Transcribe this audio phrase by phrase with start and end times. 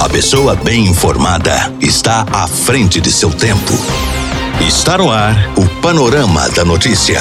[0.00, 3.74] A pessoa bem informada está à frente de seu tempo.
[4.66, 7.20] Está no ar o Panorama da Notícia.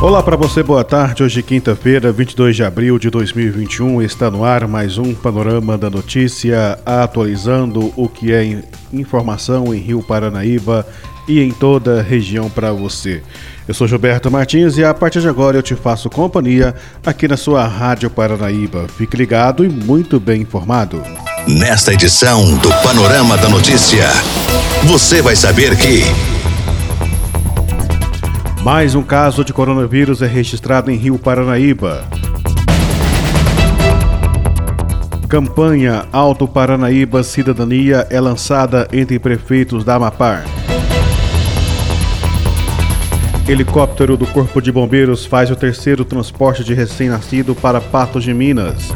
[0.00, 1.24] Olá para você, boa tarde.
[1.24, 6.78] Hoje, quinta-feira, 22 de abril de 2021, está no ar mais um Panorama da Notícia,
[6.86, 8.62] atualizando o que é
[8.92, 10.86] informação em Rio Paranaíba
[11.26, 13.24] e em toda a região para você.
[13.68, 17.36] Eu sou Gilberto Martins e a partir de agora eu te faço companhia aqui na
[17.36, 18.86] sua Rádio Paranaíba.
[18.96, 21.02] Fique ligado e muito bem informado.
[21.46, 24.06] Nesta edição do Panorama da Notícia,
[24.84, 26.02] você vai saber que.
[28.64, 32.04] Mais um caso de coronavírus é registrado em Rio Paranaíba.
[35.28, 40.46] Campanha Alto Paranaíba Cidadania é lançada entre prefeitos da Amapar.
[43.48, 48.90] Helicóptero do Corpo de Bombeiros faz o terceiro transporte de recém-nascido para Patos de Minas.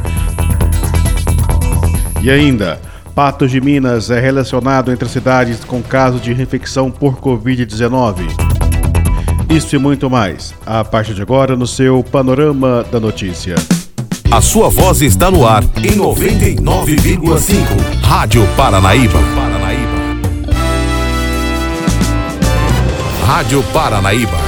[2.22, 2.78] E ainda,
[3.14, 8.26] Patos de Minas é relacionado entre cidades com casos de reinfecção por Covid-19.
[9.48, 13.54] Isso e muito mais, a partir de agora no seu Panorama da Notícia.
[14.30, 17.56] A sua voz está no ar em 99,5.
[18.02, 19.18] Rádio Paranaíba.
[23.26, 24.41] Rádio Paranaíba.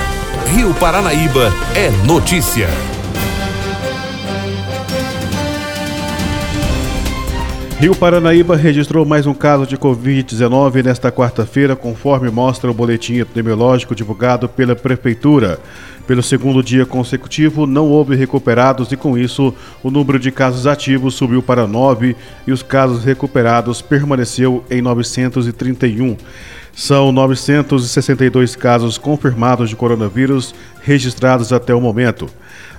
[0.54, 2.68] Rio Paranaíba é notícia.
[7.80, 13.96] Rio Paranaíba registrou mais um caso de Covid-19 nesta quarta-feira, conforme mostra o boletim epidemiológico
[13.96, 15.58] divulgado pela Prefeitura.
[16.06, 19.52] Pelo segundo dia consecutivo, não houve recuperados e, com isso,
[19.82, 22.14] o número de casos ativos subiu para 9
[22.46, 26.16] e os casos recuperados permaneceu em 931.
[26.74, 32.28] São 962 casos confirmados de coronavírus registrados até o momento.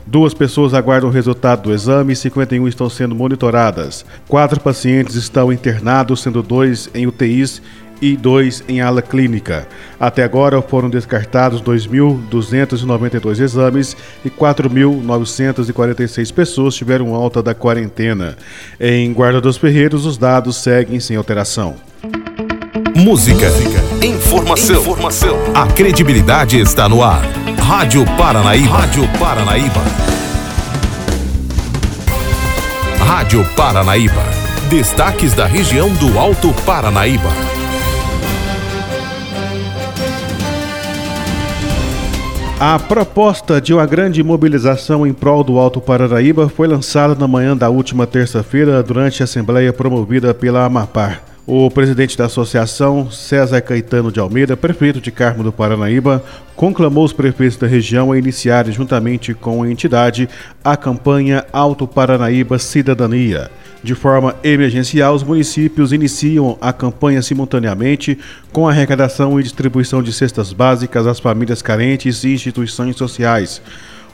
[0.05, 4.05] Duas pessoas aguardam o resultado do exame e 51 estão sendo monitoradas.
[4.27, 7.61] Quatro pacientes estão internados, sendo dois em UTIs
[8.01, 9.67] e dois em ala clínica.
[9.99, 18.37] Até agora foram descartados 2.292 exames e 4.946 pessoas tiveram alta da quarentena.
[18.79, 21.75] Em Guarda dos Ferreiros, os dados seguem sem alteração.
[23.05, 23.51] Música,
[24.03, 25.37] informação, informação.
[25.53, 27.21] A credibilidade está no ar.
[27.59, 28.67] Rádio Paranaíba.
[28.67, 29.81] Rádio Paranaíba.
[32.97, 34.23] Rádio Paranaíba.
[34.71, 37.29] Destaques da região do Alto Paranaíba.
[42.59, 47.55] A proposta de uma grande mobilização em prol do Alto Paranaíba foi lançada na manhã
[47.55, 51.34] da última terça-feira durante a assembleia promovida pela Amapar.
[51.47, 56.23] O presidente da associação, César Caetano de Almeida, prefeito de Carmo do Paranaíba,
[56.55, 60.27] conclamou os prefeitos da região a iniciarem, juntamente com a entidade,
[60.63, 63.51] a campanha Alto Paranaíba Cidadania.
[63.83, 68.17] De forma emergencial, os municípios iniciam a campanha simultaneamente
[68.51, 73.61] com a arrecadação e distribuição de cestas básicas às famílias carentes e instituições sociais.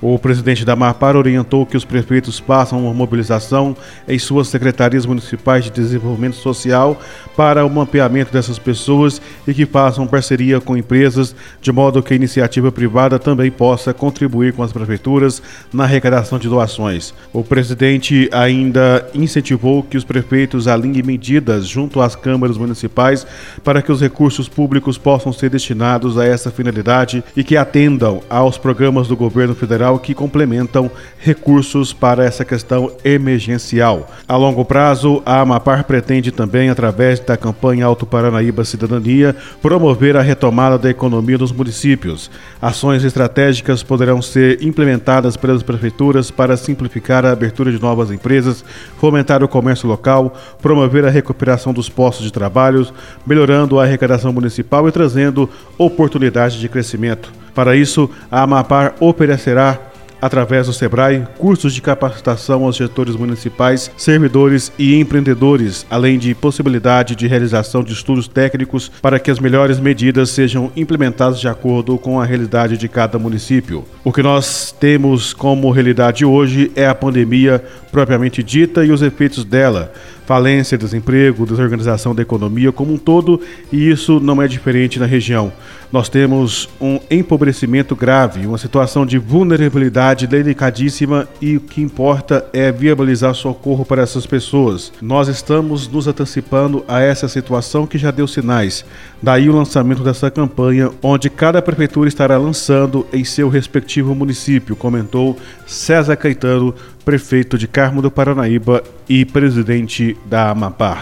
[0.02, 5.66] O presidente da Mapar orientou que os prefeitos façam uma mobilização em suas secretarias municipais
[5.66, 7.00] de desenvolvimento social
[7.38, 12.16] para o mapeamento dessas pessoas e que façam parceria com empresas, de modo que a
[12.16, 15.40] iniciativa privada também possa contribuir com as prefeituras
[15.72, 17.14] na arrecadação de doações.
[17.32, 23.28] O presidente ainda incentivou que os prefeitos alinhem medidas junto às câmaras municipais
[23.64, 28.58] para que os recursos públicos possam ser destinados a essa finalidade e que atendam aos
[28.58, 34.10] programas do governo federal Federal que complementam recursos para essa questão emergencial.
[34.28, 40.22] A longo prazo, a Amapar pretende também, através da campanha Alto Paranaíba Cidadania, promover a
[40.22, 42.32] retomada da economia dos municípios.
[42.62, 48.64] Ações estratégicas poderão ser implementadas pelas prefeituras para simplificar a abertura de novas empresas,
[48.98, 52.88] fomentar o comércio local, promover a recuperação dos postos de trabalho,
[53.26, 57.42] melhorando a arrecadação municipal e trazendo oportunidades de crescimento.
[57.54, 59.92] Para isso, a Amapar oferecerá
[60.22, 67.16] através do SEBRAE, cursos de capacitação aos gestores municipais, servidores e empreendedores, além de possibilidade
[67.16, 72.20] de realização de estudos técnicos para que as melhores medidas sejam implementadas de acordo com
[72.20, 73.84] a realidade de cada município.
[74.04, 79.44] O que nós temos como realidade hoje é a pandemia propriamente dita e os efeitos
[79.44, 79.92] dela
[80.32, 85.52] falência, desemprego, desorganização da economia como um todo, e isso não é diferente na região.
[85.92, 92.72] Nós temos um empobrecimento grave, uma situação de vulnerabilidade delicadíssima e o que importa é
[92.72, 94.94] viabilizar socorro para essas pessoas.
[95.02, 98.86] Nós estamos nos antecipando a essa situação que já deu sinais.
[99.22, 105.38] Daí o lançamento dessa campanha, onde cada prefeitura estará lançando em seu respectivo município, comentou
[105.68, 106.74] César Caetano
[107.04, 111.02] prefeito de Carmo do Paranaíba e presidente da Amapá.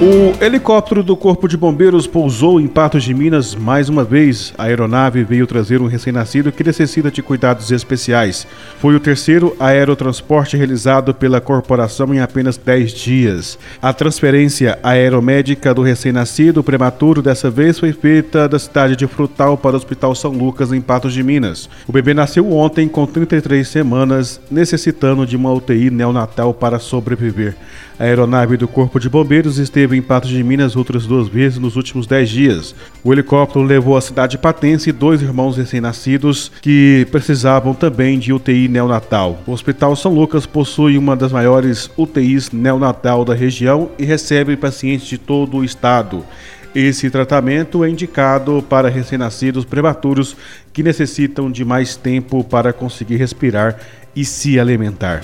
[0.00, 4.54] O helicóptero do Corpo de Bombeiros pousou em Patos de Minas mais uma vez.
[4.56, 8.46] A aeronave veio trazer um recém-nascido que necessita de cuidados especiais.
[8.78, 13.58] Foi o terceiro aerotransporte realizado pela corporação em apenas 10 dias.
[13.82, 19.74] A transferência aeromédica do recém-nascido prematuro dessa vez foi feita da cidade de Frutal para
[19.74, 21.68] o Hospital São Lucas, em Patos de Minas.
[21.88, 27.56] O bebê nasceu ontem com 33 semanas, necessitando de uma UTI neonatal para sobreviver.
[27.98, 31.76] A aeronave do Corpo de Bombeiros esteve em Patos de Minas outras duas vezes nos
[31.76, 32.74] últimos dez dias.
[33.02, 39.42] O helicóptero levou à cidade patense dois irmãos recém-nascidos que precisavam também de UTI neonatal.
[39.46, 45.06] O Hospital São Lucas possui uma das maiores UTIs neonatal da região e recebe pacientes
[45.06, 46.24] de todo o estado.
[46.74, 50.36] Esse tratamento é indicado para recém-nascidos prematuros
[50.72, 53.78] que necessitam de mais tempo para conseguir respirar
[54.14, 55.22] e se alimentar.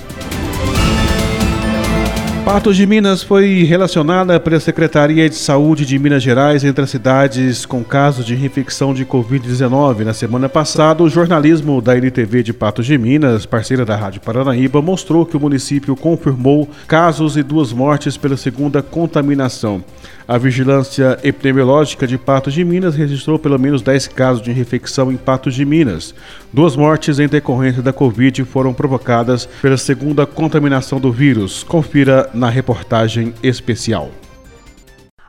[2.45, 7.65] Patos de Minas foi relacionada pela Secretaria de Saúde de Minas Gerais entre as cidades
[7.65, 10.01] com casos de reinfecção de Covid-19.
[10.01, 14.79] Na semana passada, o jornalismo da NTV de Patos de Minas, parceira da Rádio Paranaíba,
[14.79, 19.83] mostrou que o município confirmou casos e duas mortes pela segunda contaminação.
[20.27, 25.17] A Vigilância Epidemiológica de Patos de Minas registrou pelo menos 10 casos de infecção em
[25.17, 26.15] Patos de Minas.
[26.51, 31.61] Duas mortes em decorrência da Covid foram provocadas pela segunda contaminação do vírus.
[31.63, 34.09] Confira na reportagem especial.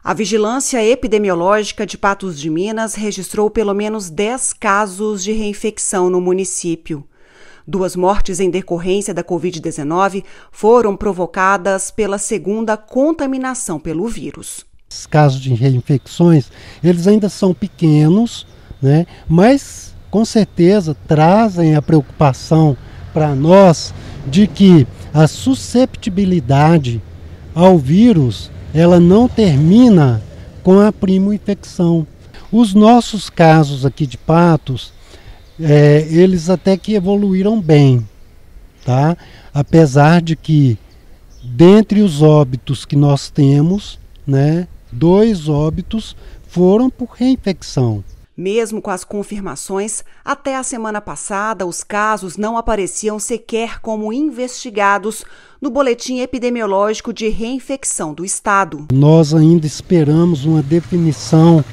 [0.03, 6.23] A Vigilância Epidemiológica de Patos de Minas registrou pelo menos 10 casos de reinfecção no
[6.23, 7.07] município.
[7.67, 14.65] Duas mortes em decorrência da Covid-19 foram provocadas pela segunda contaminação pelo vírus
[15.05, 16.51] casos de reinfecções,
[16.83, 18.47] eles ainda são pequenos,
[18.81, 19.07] né?
[19.29, 22.77] mas com certeza trazem a preocupação
[23.13, 23.93] para nós
[24.27, 27.03] de que a susceptibilidade
[27.55, 30.23] ao vírus ela não termina
[30.63, 32.07] com a primo-infecção.
[32.53, 34.93] Os nossos casos aqui de patos,
[35.61, 38.07] é, eles até que evoluíram bem,
[38.85, 39.17] tá?
[39.55, 40.79] Apesar de que,
[41.43, 46.17] dentre os óbitos que nós temos, né, dois óbitos
[46.49, 48.03] foram por reinfecção.
[48.37, 55.25] Mesmo com as confirmações, até a semana passada os casos não apareciam sequer como investigados
[55.61, 58.89] no boletim epidemiológico de reinfecção do Estado.
[58.93, 61.65] Nós ainda esperamos uma definição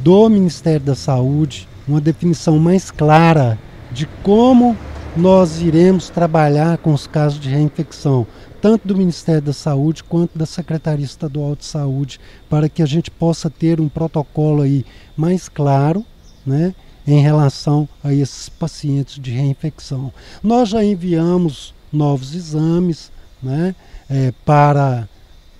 [0.00, 3.56] do Ministério da Saúde, uma definição mais clara
[3.92, 4.76] de como
[5.16, 8.26] nós iremos trabalhar com os casos de reinfecção
[8.62, 13.10] tanto do Ministério da Saúde quanto da Secretaria Estadual de Saúde, para que a gente
[13.10, 14.86] possa ter um protocolo aí
[15.16, 16.06] mais claro,
[16.46, 16.72] né,
[17.04, 20.12] em relação a esses pacientes de reinfecção.
[20.40, 23.10] Nós já enviamos novos exames,
[23.42, 23.74] né,
[24.08, 25.08] é, para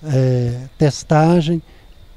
[0.04, 1.60] é, testagem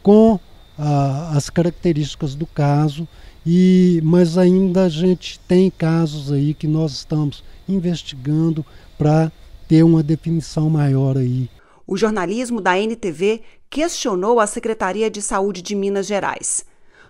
[0.04, 0.40] com
[0.78, 3.08] a, as características do caso
[3.44, 8.64] e mas ainda a gente tem casos aí que nós estamos investigando
[9.00, 9.32] para
[9.68, 11.50] ter uma definição maior aí.
[11.88, 16.66] O jornalismo da NTV questionou a Secretaria de Saúde de Minas Gerais.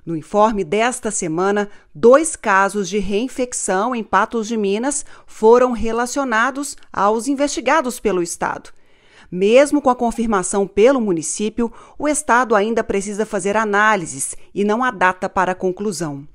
[0.06, 7.28] No informe desta semana, dois casos de reinfecção em Patos de Minas foram relacionados aos
[7.28, 8.69] investigados pelo Estado.
[9.31, 14.92] Mesmo com a confirmação pelo município, o Estado ainda precisa fazer análises e não há
[14.92, 16.28] data para conclusão.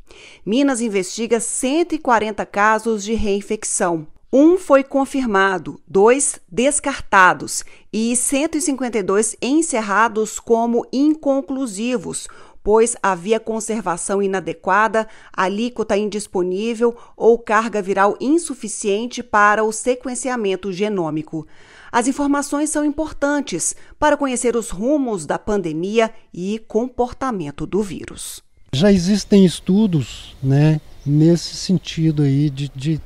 [0.45, 4.07] Minas investiga 140 casos de reinfecção.
[4.33, 12.29] Um foi confirmado, dois descartados e 152 encerrados como inconclusivos,
[12.63, 21.45] pois havia conservação inadequada, alíquota indisponível ou carga viral insuficiente para o sequenciamento genômico.
[21.91, 28.45] As informações são importantes para conhecer os rumos da pandemia e comportamento do vírus.
[28.73, 33.01] Já existem estudos né, nesse sentido aí de, de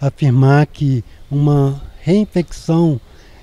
[0.00, 3.00] afirmar que uma reinfecção,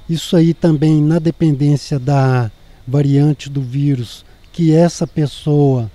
[0.09, 2.49] isso aí também na dependência da
[2.87, 5.91] variante do vírus que essa pessoa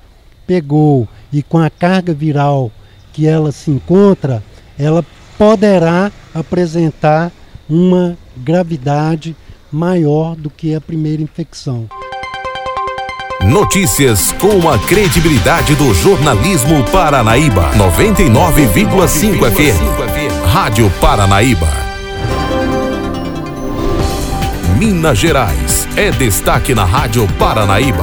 [0.46, 2.70] pegou e com a carga viral
[3.12, 4.42] que ela se encontra,
[4.78, 5.04] ela
[5.38, 7.32] poderá apresentar
[7.68, 9.34] uma gravidade
[9.70, 11.88] maior do que a primeira infecção.
[13.44, 17.70] Notícias com a credibilidade do jornalismo Paranaíba.
[17.74, 20.39] 99,5 FM.
[20.52, 21.68] Rádio Paranaíba.
[24.76, 28.02] Minas Gerais é destaque na Rádio Paranaíba.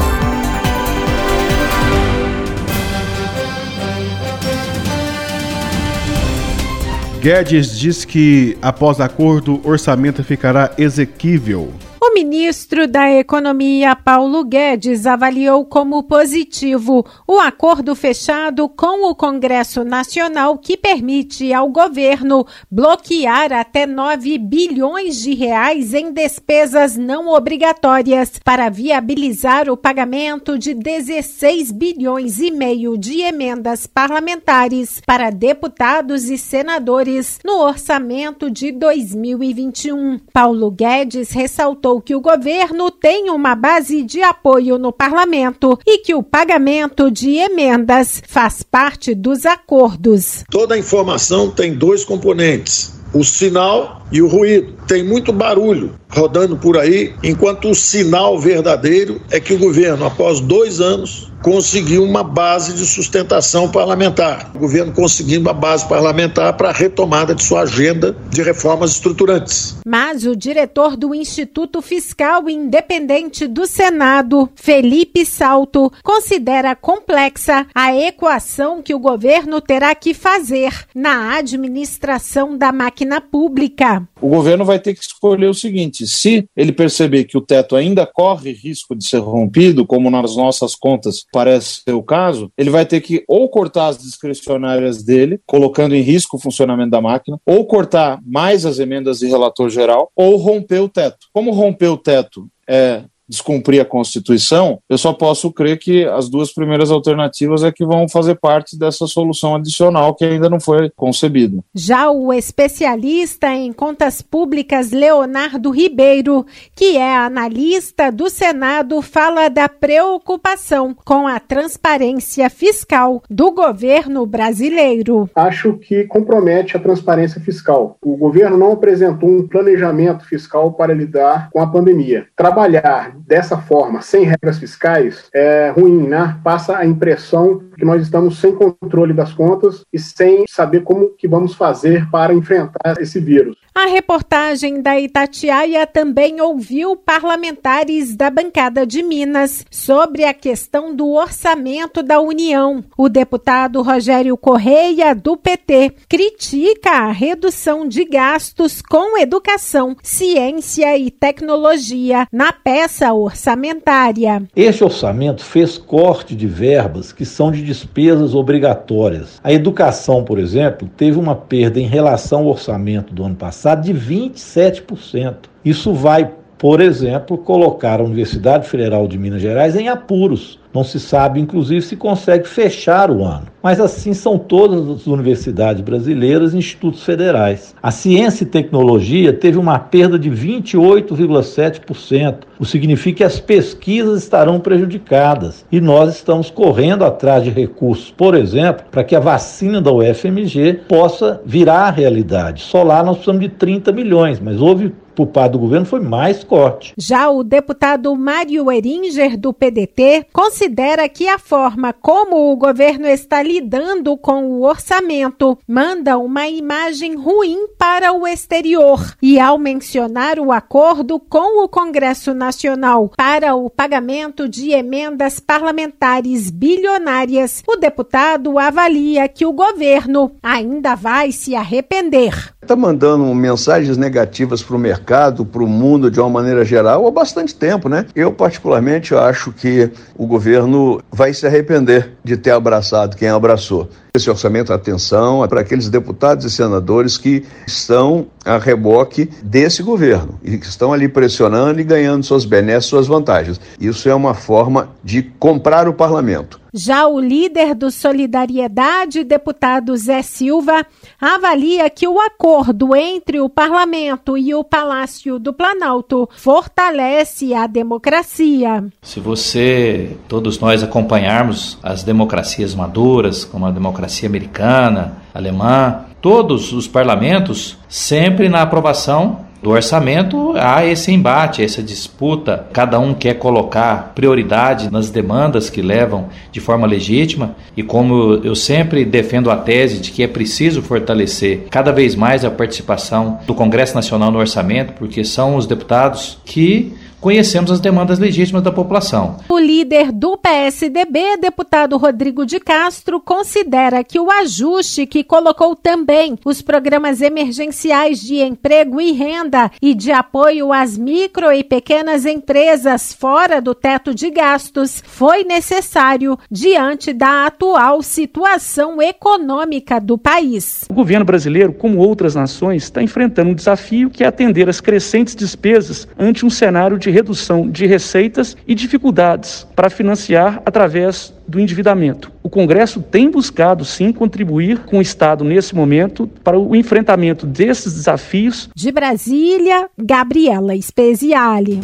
[7.20, 11.74] Guedes diz que, após acordo, orçamento ficará exequível.
[12.10, 19.84] O ministro da Economia, Paulo Guedes, avaliou como positivo o acordo fechado com o Congresso
[19.84, 28.40] Nacional que permite ao governo bloquear até 9 bilhões de reais em despesas não obrigatórias
[28.42, 36.38] para viabilizar o pagamento de 16 bilhões e meio de emendas parlamentares para deputados e
[36.38, 40.20] senadores no orçamento de 2021.
[40.32, 46.14] Paulo Guedes ressaltou que o governo tem uma base de apoio no parlamento e que
[46.14, 50.44] o pagamento de emendas faz parte dos acordos.
[50.50, 54.74] Toda informação tem dois componentes: o sinal e o ruído.
[54.88, 60.40] Tem muito barulho rodando por aí, enquanto o sinal verdadeiro é que o governo, após
[60.40, 64.52] dois anos, conseguiu uma base de sustentação parlamentar.
[64.56, 69.78] O governo conseguiu uma base parlamentar para a retomada de sua agenda de reformas estruturantes.
[69.86, 78.82] Mas o diretor do Instituto Fiscal Independente do Senado, Felipe Salto, considera complexa a equação
[78.82, 84.08] que o governo terá que fazer na administração da máquina pública.
[84.20, 88.06] O governo vai ter que escolher o seguinte: se ele perceber que o teto ainda
[88.06, 92.86] corre risco de ser rompido, como nas nossas contas parece ser o caso, ele vai
[92.86, 97.66] ter que ou cortar as discricionárias dele, colocando em risco o funcionamento da máquina, ou
[97.66, 101.28] cortar mais as emendas de relator geral, ou romper o teto.
[101.34, 106.54] Como romper o teto é descumprir a Constituição, eu só posso crer que as duas
[106.54, 111.64] primeiras alternativas é que vão fazer parte dessa solução adicional que ainda não foi concebida.
[111.74, 119.68] Já o especialista em contas públicas Leonardo Ribeiro, que é analista do Senado, fala da
[119.68, 125.30] preocupação com a transparência fiscal do governo brasileiro.
[125.36, 127.98] Acho que compromete a transparência fiscal.
[128.02, 132.28] O governo não apresentou um planejamento fiscal para lidar com a pandemia.
[132.36, 136.38] Trabalhar dessa forma, sem regras fiscais, é ruim, né?
[136.44, 141.28] Passa a impressão que nós estamos sem controle das contas e sem saber como que
[141.28, 143.56] vamos fazer para enfrentar esse vírus.
[143.78, 151.12] A reportagem da Itatiaia também ouviu parlamentares da bancada de Minas sobre a questão do
[151.12, 152.84] orçamento da União.
[152.98, 161.12] O deputado Rogério Correia, do PT, critica a redução de gastos com educação, ciência e
[161.12, 164.44] tecnologia na peça orçamentária.
[164.56, 169.40] Este orçamento fez corte de verbas que são de despesas obrigatórias.
[169.44, 173.94] A educação, por exemplo, teve uma perda em relação ao orçamento do ano passado de
[173.94, 175.36] 27%.
[175.64, 181.00] Isso vai, por exemplo, colocar a Universidade Federal de Minas Gerais em apuros não se
[181.00, 183.48] sabe, inclusive, se consegue fechar o ano.
[183.64, 187.74] Mas assim são todas as universidades brasileiras e institutos federais.
[187.82, 194.22] A ciência e tecnologia teve uma perda de 28,7%, o que significa que as pesquisas
[194.22, 195.66] estarão prejudicadas.
[195.72, 200.82] E nós estamos correndo atrás de recursos, por exemplo, para que a vacina da UFMG
[200.88, 202.62] possa virar realidade.
[202.62, 206.44] Só lá nós precisamos de 30 milhões, mas houve por parte do governo foi mais
[206.44, 206.94] corte.
[206.96, 213.42] Já o deputado Mário Eringer, do PDT, considera que a forma como o governo está
[213.42, 219.16] lidando com o orçamento manda uma imagem ruim para o exterior.
[219.20, 226.52] E ao mencionar o acordo com o Congresso Nacional para o pagamento de emendas parlamentares
[226.52, 232.56] bilionárias, o deputado avalia que o governo ainda vai se arrepender.
[232.68, 237.12] Está mandando mensagens negativas para o mercado, para o mundo de uma maneira geral há
[237.12, 238.06] bastante tempo, né?
[238.14, 243.88] Eu, particularmente, acho que o governo vai se arrepender de ter abraçado quem abraçou.
[244.18, 250.40] Esse orçamento, atenção, é para aqueles deputados e senadores que estão a reboque desse governo
[250.44, 253.62] e que estão ali pressionando e ganhando suas benesses, suas vantagens.
[253.80, 256.60] Isso é uma forma de comprar o parlamento.
[256.74, 260.86] Já o líder do Solidariedade, deputado Zé Silva,
[261.20, 268.86] avalia que o acordo entre o parlamento e o Palácio do Planalto fortalece a democracia.
[269.02, 276.88] Se você, todos nós, acompanharmos as democracias maduras, como a democracia americana, alemã, todos os
[276.88, 282.68] parlamentos, sempre na aprovação do orçamento há esse embate, essa disputa.
[282.72, 288.56] Cada um quer colocar prioridade nas demandas que levam de forma legítima, e como eu
[288.56, 293.56] sempre defendo a tese de que é preciso fortalecer cada vez mais a participação do
[293.56, 296.94] Congresso Nacional no orçamento, porque são os deputados que
[297.28, 299.36] conhecemos as demandas legítimas da população.
[299.50, 306.40] O líder do PSDB, deputado Rodrigo de Castro, considera que o ajuste que colocou também
[306.46, 313.12] os programas emergenciais de emprego e renda e de apoio às micro e pequenas empresas
[313.12, 320.86] fora do teto de gastos foi necessário diante da atual situação econômica do país.
[320.90, 325.36] O governo brasileiro, como outras nações, está enfrentando um desafio que é atender às crescentes
[325.36, 332.32] despesas ante um cenário de redução de receitas e dificuldades para financiar através do endividamento.
[332.44, 337.94] O Congresso tem buscado, sim, contribuir com o Estado nesse momento para o enfrentamento desses
[337.96, 338.70] desafios.
[338.76, 341.82] De Brasília, Gabriela Speziale.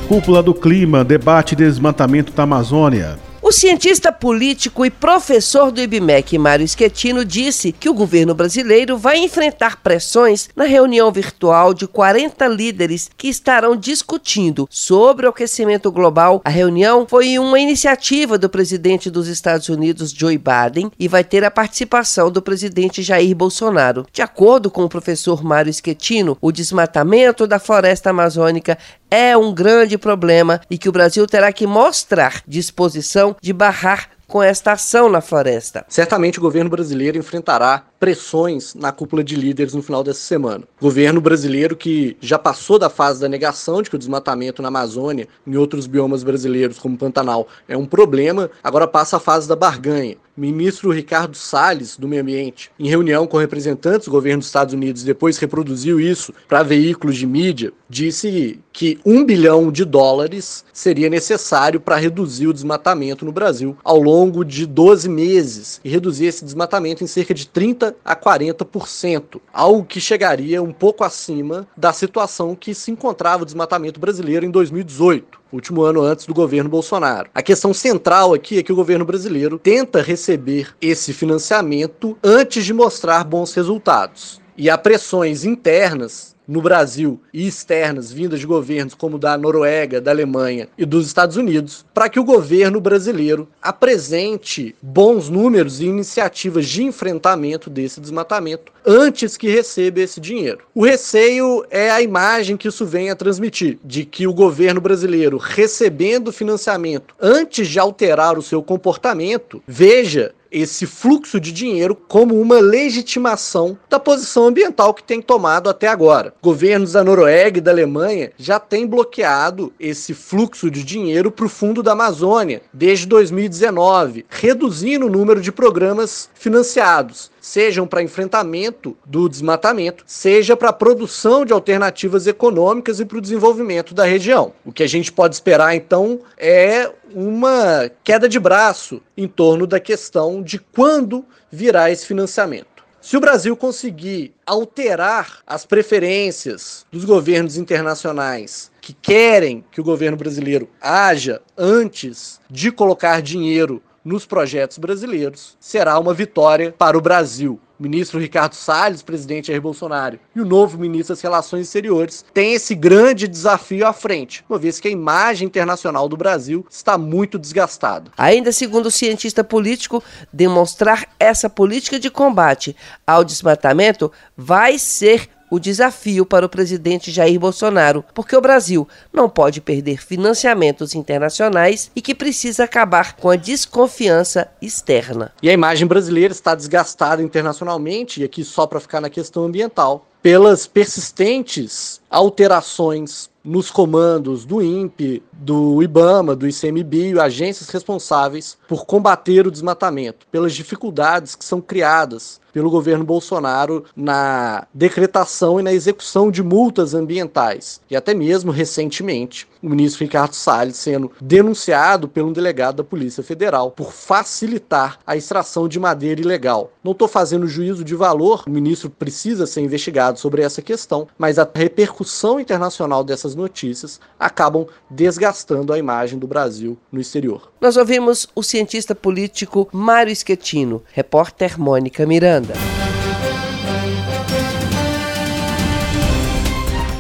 [0.08, 3.29] Cúpula do Clima debate desmatamento da Amazônia.
[3.42, 9.18] O cientista político e professor do IBMEC, Mário Schettino, disse que o governo brasileiro vai
[9.18, 16.42] enfrentar pressões na reunião virtual de 40 líderes que estarão discutindo sobre o aquecimento global.
[16.44, 21.46] A reunião foi uma iniciativa do presidente dos Estados Unidos, Joe Biden, e vai ter
[21.46, 24.06] a participação do presidente Jair Bolsonaro.
[24.12, 28.78] De acordo com o professor Mário Schettino, o desmatamento da floresta amazônica
[29.10, 34.44] é um grande problema e que o Brasil terá que mostrar disposição de barrar com
[34.44, 35.84] esta ação na floresta.
[35.90, 40.64] Certamente o governo brasileiro enfrentará pressões na cúpula de líderes no final dessa semana.
[40.82, 45.28] Governo brasileiro que já passou da fase da negação de que o desmatamento na Amazônia,
[45.46, 50.18] em outros biomas brasileiros, como Pantanal, é um problema, agora passa a fase da barganha
[50.40, 55.04] ministro Ricardo Salles, do Meio Ambiente, em reunião com representantes do governo dos Estados Unidos,
[55.04, 61.82] depois reproduziu isso para veículos de mídia, disse que um bilhão de dólares seria necessário
[61.82, 67.04] para reduzir o desmatamento no Brasil ao longo de 12 meses e reduzir esse desmatamento
[67.04, 72.74] em cerca de 30 a 40%, algo que chegaria um pouco acima da situação que
[72.74, 77.30] se encontrava o desmatamento brasileiro em 2018 último ano antes do governo Bolsonaro.
[77.34, 82.74] A questão central aqui é que o governo brasileiro tenta receber esse financiamento antes de
[82.74, 84.40] mostrar bons resultados.
[84.56, 90.10] E há pressões internas no Brasil e externas vindas de governos como da Noruega, da
[90.10, 96.68] Alemanha e dos Estados Unidos, para que o governo brasileiro apresente bons números e iniciativas
[96.68, 100.64] de enfrentamento desse desmatamento antes que receba esse dinheiro.
[100.74, 105.38] O receio é a imagem que isso vem a transmitir, de que o governo brasileiro,
[105.38, 112.60] recebendo financiamento antes de alterar o seu comportamento, veja esse fluxo de dinheiro como uma
[112.60, 116.34] legitimação da posição ambiental que tem tomado até agora.
[116.42, 121.50] Governos da Noruega e da Alemanha já têm bloqueado esse fluxo de dinheiro para o
[121.50, 129.30] fundo da Amazônia desde 2019, reduzindo o número de programas financiados sejam para enfrentamento do
[129.30, 134.54] desmatamento, seja para a produção de alternativas econômicas e para o desenvolvimento da região.
[134.66, 139.80] O que a gente pode esperar então é uma queda de braço em torno da
[139.80, 142.80] questão de quando virá esse financiamento.
[143.02, 150.18] Se o Brasil conseguir alterar as preferências dos governos internacionais que querem que o governo
[150.18, 157.60] brasileiro haja antes de colocar dinheiro nos projetos brasileiros, será uma vitória para o Brasil.
[157.80, 162.54] O ministro Ricardo Salles, presidente Jair Bolsonaro, e o novo ministro das Relações Exteriores têm
[162.54, 167.40] esse grande desafio à frente, uma vez que a imagem internacional do Brasil está muito
[167.40, 168.12] desgastada.
[168.18, 172.76] Ainda segundo o cientista político, demonstrar essa política de combate
[173.08, 179.30] ao desmatamento vai ser o desafio para o presidente Jair Bolsonaro, porque o Brasil não
[179.30, 185.32] pode perder financiamentos internacionais e que precisa acabar com a desconfiança externa.
[185.42, 190.06] E a imagem brasileira está desgastada internacionalmente, e aqui só para ficar na questão ambiental,
[190.22, 199.48] pelas persistentes alterações nos comandos do INPE, do IBAMA, do ICMBio, agências responsáveis por combater
[199.48, 206.32] o desmatamento, pelas dificuldades que são criadas pelo governo Bolsonaro na decretação e na execução
[206.32, 207.82] de multas ambientais.
[207.90, 213.72] E até mesmo recentemente, o ministro Ricardo Salles sendo denunciado pelo delegado da Polícia Federal
[213.72, 216.72] por facilitar a extração de madeira ilegal.
[216.84, 221.38] Não estou fazendo juízo de valor, o ministro precisa ser investigado sobre essa questão, mas
[221.38, 227.52] a repercussão internacional dessas notícias acabam desgastando a imagem do Brasil no exterior.
[227.60, 232.39] Nós ouvimos o cientista político Mário Schettino, repórter Mônica Miranda.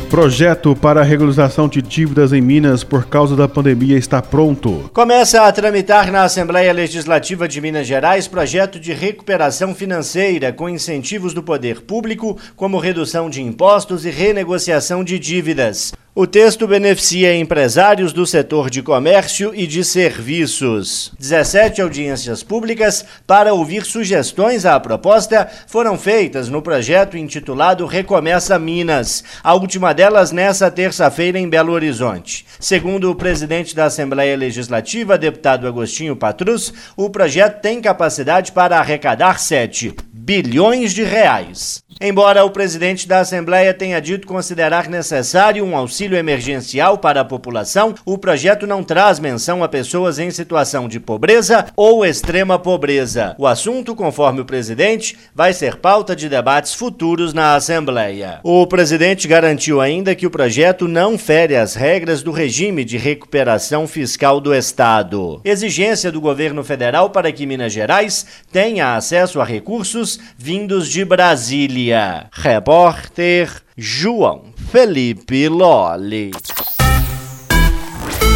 [0.10, 4.89] Projeto para a regularização de dívidas em Minas por causa da pandemia está pronto.
[4.91, 11.32] Começa a tramitar na Assembleia Legislativa de Minas Gerais projeto de recuperação financeira com incentivos
[11.32, 15.93] do poder público, como redução de impostos e renegociação de dívidas.
[16.15, 21.12] O texto beneficia empresários do setor de comércio e de serviços.
[21.19, 29.24] 17 audiências públicas para ouvir sugestões à proposta foram feitas no projeto intitulado Recomeça Minas,
[29.43, 32.43] a última delas nessa terça-feira em Belo Horizonte.
[32.60, 39.39] Segundo o presidente da Assembleia Legislativa, deputado Agostinho Patrus, o projeto tem capacidade para arrecadar
[39.39, 41.84] 7 bilhões de reais.
[42.00, 47.94] Embora o presidente da Assembleia tenha dito considerar necessário um auxílio emergencial para a população,
[48.06, 53.36] o projeto não traz menção a pessoas em situação de pobreza ou extrema pobreza.
[53.38, 58.40] O assunto, conforme o presidente, vai ser pauta de debates futuros na Assembleia.
[58.44, 63.88] O presidente garantiu ainda que o projeto não fere as regras do regime de recuperação
[63.88, 65.42] fiscal do Estado.
[65.44, 72.28] Exigência do governo federal para que Minas Gerais tenha acesso a recursos vindos de Brasília.
[72.32, 73.50] Repórter
[73.82, 74.42] João
[74.74, 76.32] Felipe Lolli.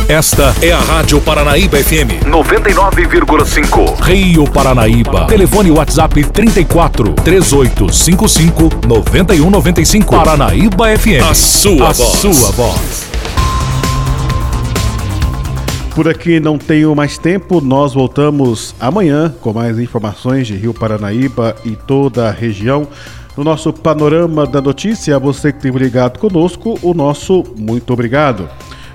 [0.07, 3.99] Esta é a Rádio Paranaíba FM 99,5.
[4.03, 5.27] Rio Paranaíba.
[5.27, 10.15] Telefone WhatsApp 34 3855 9195.
[10.15, 11.29] Paranaíba FM.
[11.29, 11.97] A sua a voz.
[11.97, 13.07] Sua voz.
[15.93, 21.53] Por aqui não tenho mais tempo, nós voltamos amanhã com mais informações de Rio Paranaíba
[21.65, 22.87] e toda a região.
[23.35, 28.47] No nosso panorama da notícia, você que esteve ligado conosco, o nosso muito obrigado.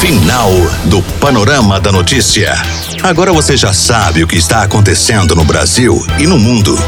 [0.00, 0.50] Final
[0.84, 2.54] do Panorama da Notícia.
[3.02, 6.78] Agora você já sabe o que está acontecendo no Brasil e no mundo.